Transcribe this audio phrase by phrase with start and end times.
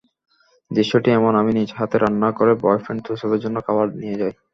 [0.71, 4.33] দৃশ্যটি এমন—আমি নিজ হাতে রান্না করে বয়ফ্রেন্ড তৌসিফের জন্য খাবার নিয়ে যাই।